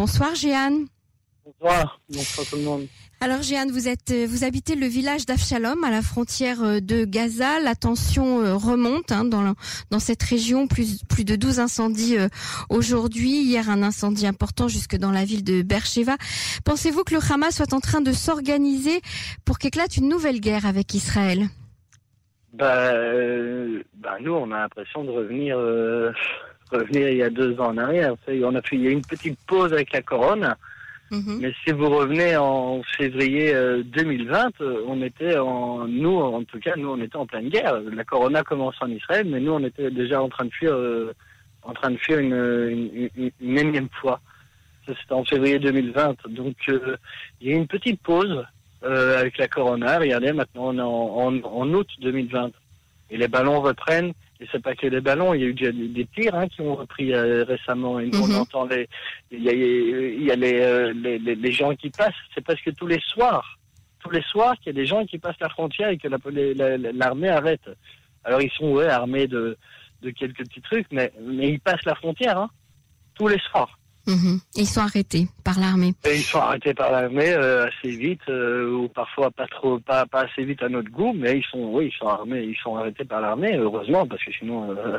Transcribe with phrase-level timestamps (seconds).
[0.00, 0.86] Bonsoir Jeanne.
[1.44, 2.86] Bonsoir, bonsoir tout le monde.
[3.20, 7.04] Alors Jeanne, vous êtes, euh, vous habitez le village d'Afshalom à la frontière euh, de
[7.04, 7.60] Gaza.
[7.60, 9.52] La tension euh, remonte hein, dans,
[9.90, 10.68] dans cette région.
[10.68, 12.16] Plus, plus de 12 incendies
[12.70, 13.42] aujourd'hui.
[13.42, 16.16] Hier, un incendie important jusque dans la ville de Beersheba.
[16.64, 19.02] Pensez-vous que le Hamas soit en train de s'organiser
[19.44, 21.48] pour qu'éclate une nouvelle guerre avec Israël?
[22.54, 22.94] Bah,
[23.96, 25.58] bah, nous, on a l'impression de revenir,
[26.70, 28.14] revenir il y a deux ans en arrière.
[28.28, 30.54] On a fait, il y a une petite pause avec la couronne.
[31.10, 31.38] Mhm.
[31.40, 33.52] Mais si vous revenez en février
[33.84, 37.48] 2020, euh, euh, on était en, nous, en tout cas, nous, on était en pleine
[37.48, 37.80] guerre.
[37.80, 41.12] La Corona commence en Israël, mais nous, on était déjà en train de fuir, euh,
[41.62, 44.20] en train de fuir une, une, une, énième fois.
[44.86, 46.28] C'était en février 2020.
[46.28, 48.44] Donc, il y a une petite pause
[48.82, 49.98] avec la Corona.
[49.98, 52.50] Regardez, maintenant, on est en, en, en août 2020.
[53.10, 54.12] Et les ballons reprennent.
[54.40, 56.62] Et c'est pas que les ballons, il y a eu des, des tirs hein, qui
[56.62, 58.00] ont repris euh, récemment.
[58.00, 58.36] Et on mhm.
[58.36, 58.88] entend les,
[59.30, 62.14] il y a, il y a les, euh, les, les, gens qui passent.
[62.34, 63.58] C'est presque tous les soirs,
[64.02, 67.28] tous les soirs qu'il y a des gens qui passent la frontière et que l'armée
[67.28, 67.68] arrête.
[68.24, 69.58] Alors ils sont ouais, armés de,
[70.00, 72.50] de quelques petits trucs, mais, mais ils passent la frontière hein,
[73.14, 73.78] tous les soirs.
[74.06, 74.40] Mhm.
[74.56, 75.94] Ils sont arrêtés par l'armée.
[76.06, 80.22] Ils sont arrêtés par l'armée euh, assez vite, euh, ou parfois pas trop, pas, pas
[80.22, 83.04] assez vite à notre goût, mais ils sont, oui, ils sont armés, ils sont arrêtés
[83.04, 84.98] par l'armée, heureusement, parce que sinon, euh,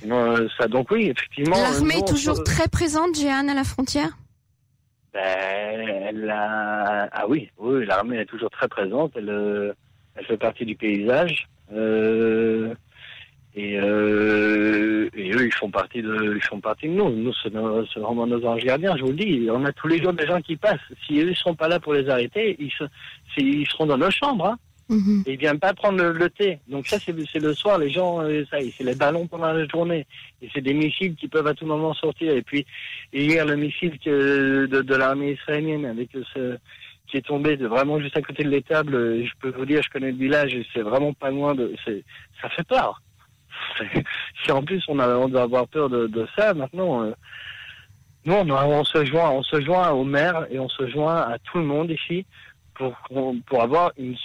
[0.00, 0.66] sinon ça.
[0.66, 1.56] Donc oui, effectivement.
[1.56, 4.10] L'armée est toujours très présente, Jeanne, à la frontière?
[5.14, 9.12] Ben, ah oui, oui, l'armée est toujours très présente.
[9.16, 9.74] Elle,
[10.16, 11.48] elle fait partie du paysage.
[13.54, 13.80] Et,
[15.38, 17.10] eux, ils font partie de, ils font partie de nous.
[17.10, 18.96] Nous, c'est vraiment nos anges gardiens.
[18.96, 20.78] Je vous le dis, on a tous les jours des gens qui passent.
[21.06, 22.72] Si eux ne sont pas là pour les arrêter, ils,
[23.36, 24.46] ils seront dans nos chambres.
[24.46, 24.58] Hein.
[25.26, 26.60] Et ils viennent pas prendre le, thé.
[26.66, 27.78] Donc ça, c'est le soir.
[27.78, 30.06] Les gens, euh, ça, c'est les ballons pendant la journée.
[30.40, 32.32] Et c'est des missiles qui peuvent à tout moment sortir.
[32.32, 32.64] Et puis
[33.12, 36.56] hier, le missile que, de, de l'armée israélienne avec ce
[37.08, 39.24] qui est tombé de vraiment juste à côté de l'étable.
[39.24, 41.74] Je peux vous dire, je connais le village c'est vraiment pas loin de.
[42.40, 43.02] Ça fait peur.
[44.44, 47.12] si en plus on, a, on doit avoir peur de, ça, maintenant, euh,
[48.24, 51.38] nous on, on, se joint, on se joint au maire et on se joint à
[51.38, 52.26] tout le monde ici
[52.74, 52.94] pour,
[53.46, 54.16] pour avoir une,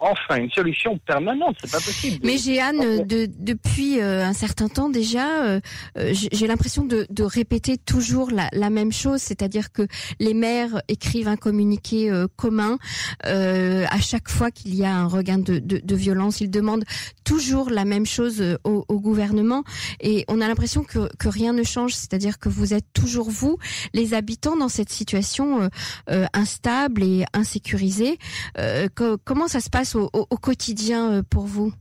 [0.00, 1.56] enfin une solution permanente.
[1.60, 2.18] C'est pas possible.
[2.24, 5.60] Mais Jeanne, de, depuis euh, un certain temps déjà, euh,
[5.98, 9.86] euh, j'ai l'impression de, de, répéter toujours la, la même chose, c'est-à-dire que
[10.18, 12.78] les maires écrivent un communiqué commun
[13.22, 16.40] à chaque fois qu'il y a un regain de, de, violence.
[16.40, 16.84] Ils demandent
[17.24, 19.62] toujours la même chose au, au gouvernement
[20.00, 23.58] et on a l'impression que, que, rien ne change, c'est-à-dire que vous êtes toujours vous,
[23.92, 25.68] les habitants, dans cette situation
[26.32, 28.18] instable et insécurisée.
[29.24, 31.72] comment ça se passe au, quotidien euh, pour vous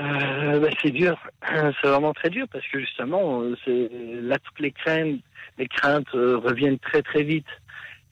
[0.00, 3.90] euh, bah, c'est dur, c'est vraiment très dur parce que justement, euh, c'est
[4.22, 5.20] là toutes les craintes,
[5.58, 7.46] les craintes reviennent très très vite.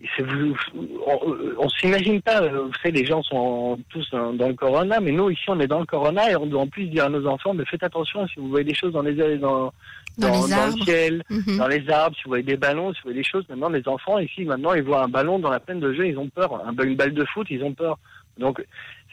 [0.00, 1.18] Et on,
[1.58, 5.44] on s'imagine pas, vous savez, les gens sont tous dans, le corona, mais nous ici
[5.48, 7.64] on est dans le corona et on doit en plus dire à nos enfants, mais
[7.64, 9.72] faites attention si vous voyez des choses dans les dans
[10.18, 11.58] dans, le ciel, mhm.
[11.58, 13.44] dans les arbres, si vous voyez des ballons, si vous voyez des choses.
[13.48, 16.18] Maintenant, les enfants ici, maintenant, ils voient un ballon dans la peine de jeu, ils
[16.18, 16.66] ont peur.
[16.66, 17.98] Un, une balle de foot, ils ont peur.
[18.38, 18.64] Donc,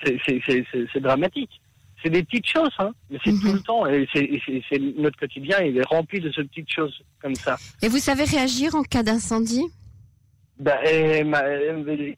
[0.03, 1.61] c'est dramatique.
[2.03, 3.53] C'est des petites choses, hein, mais c'est tout mhm.
[3.53, 3.87] le temps.
[3.87, 7.57] Et c'est notre quotidien, il est rempli de ces petites choses comme ça.
[7.81, 9.65] Et vous savez réagir en cas d'incendie?
[10.57, 10.77] Ben,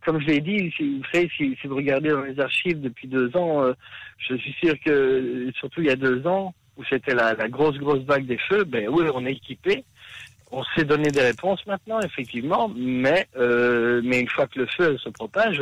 [0.05, 3.35] comme je l'ai dit, si, vous savez, si, vous regardez dans les archives depuis deux
[3.35, 3.73] ans, euh,
[4.19, 8.03] je suis sûr que, surtout il y a deux ans, où c'était la, grosse, grosse
[8.03, 9.83] vague des feux, ben oui, on est équipé.
[10.51, 14.97] On sait donner des réponses maintenant, effectivement, mais, euh, mais une fois que le feu
[14.99, 15.61] se propage,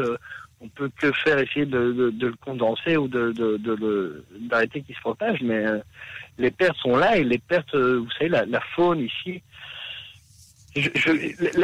[0.65, 5.79] on peut que faire essayer de, le condenser ou d'arrêter qu'il se propage, mais euh,
[6.37, 9.41] les pertes sont là et les pertes, euh, vous savez, la, faune ici.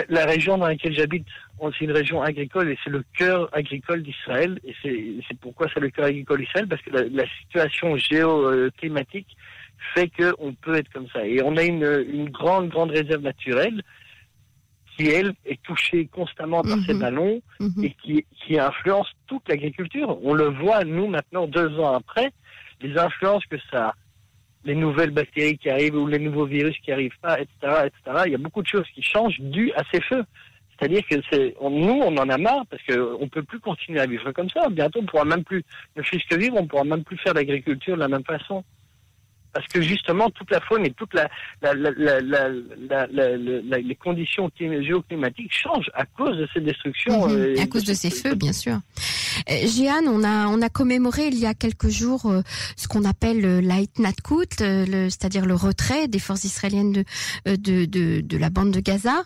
[0.10, 1.26] la, région dans laquelle j'habite,
[1.78, 4.60] c'est une région agricole et c'est le cœur agricole d'Israël.
[4.64, 9.36] Et c'est, pourquoi c'est le cœur agricole d'Israël Parce que la, situation géoclimatique
[9.94, 11.26] fait qu'on peut être comme ça.
[11.26, 13.82] Et on a une grande, grande réserve naturelle
[15.02, 17.00] qui, elle, est touchée constamment par ces mhm.
[17.00, 17.84] ballons mhm.
[17.84, 20.18] et qui, qui influence toute l'agriculture.
[20.24, 22.32] On le voit, nous, maintenant, deux ans après,
[22.82, 23.96] les influences que ça a,
[24.64, 28.24] les nouvelles bactéries qui arrivent ou les nouveaux virus qui arrivent pas, etc., etc.
[28.28, 30.24] Il y a beaucoup de choses qui changent dues à ces feux.
[30.78, 34.08] C'est-à-dire que c'est, nous, on en a marre parce qu'on ne peut plus continuer à
[34.08, 34.68] vivre comme ça.
[34.70, 35.64] Bientôt, on pourra même plus,
[35.96, 38.64] ne fût que vivre, on pourra même plus faire l'agriculture de la même façon.
[39.54, 41.30] Parce que justement toute la faune et toutes la,
[41.62, 41.74] la,
[43.78, 47.28] les conditions géoclimatiques changent à cause de ces destructions.
[47.28, 47.36] Mhm.
[47.36, 48.80] Euh, à cause de ces feux, bien sûr.
[49.50, 52.42] Euh, Jeanne, on a on a commémoré il y a quelques jours euh,
[52.76, 57.04] ce qu'on appelle le Natkut, c'est-à-dire le retrait des forces israéliennes de
[57.46, 59.24] de, de, de la bande de Gaza.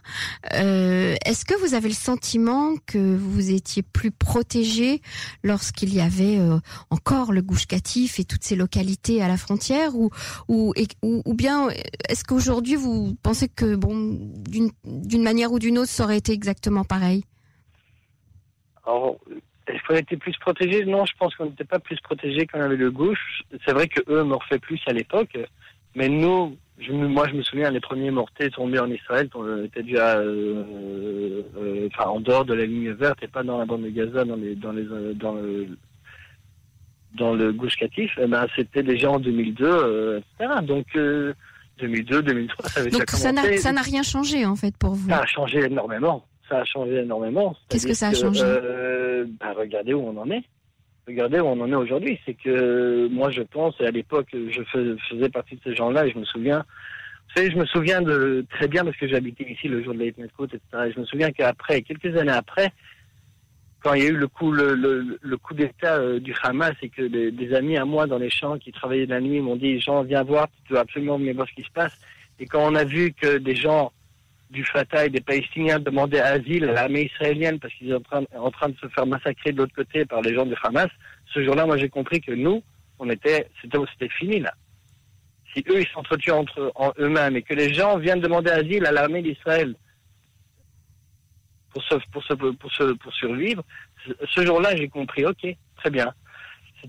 [0.51, 5.01] Est-ce que vous avez le sentiment que vous étiez plus protégé
[5.43, 6.39] lorsqu'il y avait
[6.89, 10.09] encore le Gouche Katif et toutes ces localités à la frontière ou
[10.47, 11.69] ou, ou, bien
[12.09, 14.17] est-ce qu'aujourd'hui vous pensez que bon
[14.85, 17.23] d'une manière ou d'une autre ça aurait été exactement pareil?
[18.85, 19.17] Alors,
[19.67, 20.85] est-ce qu'on était plus protégés?
[20.85, 23.43] Non, je pense qu'on n'était pas plus protégés quand on avait le gauche.
[23.65, 25.37] C'est vrai que eux morfaient plus à l'époque,
[25.95, 26.55] mais nous,
[26.89, 29.29] moi, je me souviens, les premiers mortiers tombés en Israël
[29.63, 33.65] était déjà euh, euh, enfin, en dehors de la ligne verte et pas dans la
[33.65, 34.85] bande de Gaza, dans les, dans les,
[35.15, 35.67] dans le,
[37.17, 40.61] dans le Gouche Catif, eh ben, c'était déjà en 2002, euh, etc.
[40.63, 40.87] Donc,
[41.79, 43.31] 2002, 2003, ça avait Donc ça
[43.71, 45.09] n'a rien changé, en fait, pour vous?
[45.09, 46.25] Ça a changé énormément.
[46.49, 47.55] Ça a changé énormément.
[47.69, 48.41] Qu'est-ce que ça a changé?
[48.43, 50.43] Euh, ben, Regardez où on en est.
[51.07, 52.19] Regardez où on en est aujourd'hui.
[52.25, 54.61] C'est que moi, je pense, et à l'époque, je
[55.09, 58.45] faisais partie de ces gens-là, et je me souviens, vous savez, je me souviens de
[58.49, 60.85] très bien parce que j'habitais ici le jour de la Côte, etc.
[60.87, 62.71] Et je me souviens qu'après, quelques années après,
[63.85, 66.89] quand il y a eu le coup, le, le, coup d'État euh, du Hamas et
[66.89, 70.01] que des, amis à moi dans les champs qui travaillaient la nuit m'ont dit Jean,
[70.01, 71.95] viens voir, tu dois absolument venir voir ce qui se passe.
[72.39, 73.91] Et quand on a vu que des gens
[74.49, 78.69] du Fatah et des Palestiniens demandaient asile à l'armée israélienne parce qu'ils étaient en train,
[78.69, 80.89] de se faire massacrer de l'autre côté par les gens du Hamas,
[81.31, 82.63] ce jour-là, moi j'ai compris que nous,
[82.97, 84.55] on était, c'était, fini là.
[85.53, 89.21] Si eux ils s'entretuent entre eux-mêmes et que les gens viennent demander asile à l'armée
[89.21, 89.75] d'Israël
[92.11, 93.63] pour, pour, pour, pour survivre.
[94.29, 95.45] Ce jour-là, j'ai compris, ok,
[95.77, 96.13] très bien.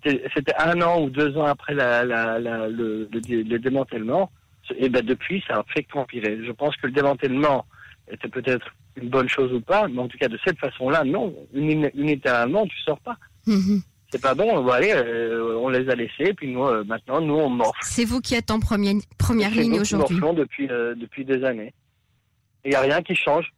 [0.05, 2.38] C'était un an ou deux ans après la, la,
[2.69, 4.31] le, le, démantèlement.
[4.77, 6.38] Et ben depuis, ça a fait qu'empirer.
[6.44, 7.65] Je pense que le démantèlement
[8.11, 8.67] était peut-être
[8.97, 11.35] une bonne chose ou pas, mais en tout cas de cette façon-là, non.
[11.55, 13.17] Unilatéralement, tu sors pas.
[13.47, 13.83] Mm-hmm.
[14.11, 14.50] C'est pas bon.
[14.50, 17.81] On va aller, euh, on les a laissés, puis nous, euh, maintenant, nous, on morfle.
[17.83, 20.19] C'est vous qui êtes en première, première ligne aujourd'hui.
[20.19, 21.73] Nous depuis euh, depuis des années.
[22.65, 23.53] Il n'y a rien qui change.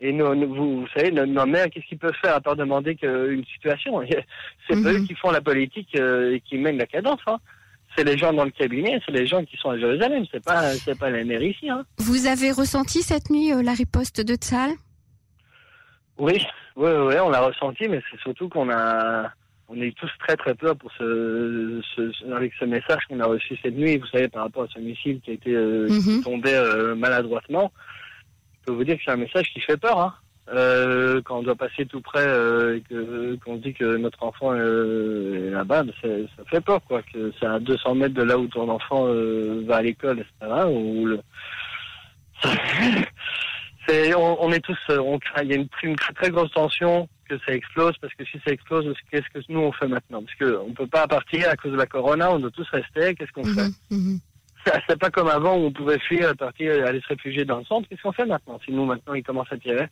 [0.00, 3.44] Et nous, vous, vous, savez, nos, mères, qu'est-ce qu'ils peuvent faire à part demander qu'une
[3.46, 4.02] situation?
[4.68, 5.06] C'est eux mhm.
[5.06, 7.20] qui font la politique euh, et qui mènent la cadence.
[7.26, 7.38] Hein.
[7.96, 10.26] C'est les gens dans le cabinet, c'est les gens qui sont à Jérusalem.
[10.30, 11.70] C'est pas, c'est pas les mères ici.
[11.70, 11.86] Hein.
[11.96, 14.72] Vous avez ressenti cette nuit euh, la riposte de Tzal
[16.18, 16.44] Oui,
[16.76, 19.30] oui, oui, on l'a ressenti, mais c'est surtout qu'on a,
[19.68, 23.56] on est tous très très peur pour ce, ce, avec ce message qu'on a reçu
[23.62, 23.96] cette nuit.
[23.96, 26.22] Vous savez, par rapport à ce missile qui a été euh, mhm.
[26.22, 26.52] tombé
[26.98, 27.72] maladroitement
[28.66, 29.98] peux vous dire que c'est un message qui fait peur.
[29.98, 30.14] Hein.
[30.48, 35.50] Euh, quand on doit passer tout près euh, et qu'on dit que notre enfant est
[35.50, 37.02] là-bas, ben, ça fait peur, quoi.
[37.02, 40.66] Que c'est à 200 mètres de là où ton enfant euh, va à l'école, etc.
[40.68, 41.20] Ou le...
[43.88, 47.52] c'est, on, est tous, on il y a une, une, très grosse tension que ça
[47.52, 50.22] explose parce que si ça explose, qu'est-ce que nous on fait maintenant?
[50.22, 53.16] Parce que on peut pas partir à cause de la corona, on doit tous rester.
[53.16, 53.68] Qu'est-ce qu'on fait?
[53.90, 54.20] mhm, mhm
[54.88, 57.88] c'est pas comme avant où on pouvait fuir, partir, aller se réfugier dans le centre.
[57.88, 59.88] Qu'est-ce qu'on fait maintenant Si nous, maintenant, ils commencent à tirer.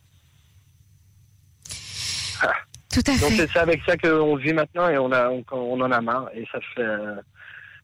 [2.41, 2.53] Ah.
[2.91, 5.91] Tout à Donc c'est ça avec ça qu'on vit maintenant et on, a, on, en
[5.91, 6.29] a marre.
[6.33, 7.15] Et ça fait euh,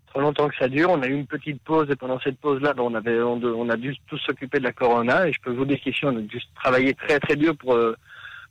[0.08, 0.90] trop longtemps que ça dure.
[0.90, 3.78] On a eu une petite pause et pendant cette pause-là, ben, on, avait, on, a
[3.78, 5.28] dû tous s'occuper de la corona.
[5.28, 7.96] Et je peux vous dire qu'ici, on a dû travailler très très dur pour, euh,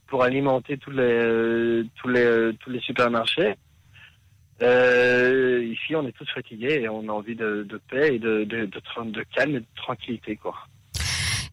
[0.07, 3.55] pour alimenter tous les, euh, tous les, tous les supermarchés.
[4.63, 8.67] Euh, ici, on est tous fatigués et on a envie de, paix et de, de,
[8.67, 10.55] de, calme et de tranquillité, quoi.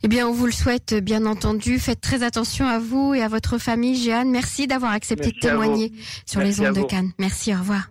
[0.04, 1.80] Eh bien, on vous le souhaite, bien entendu.
[1.80, 4.30] Faites très attention à vous et à votre famille, Jeanne.
[4.30, 5.92] Merci d'avoir accepté de témoigner
[6.26, 7.12] sur les ondes de Cannes.
[7.18, 7.90] Merci, au revoir.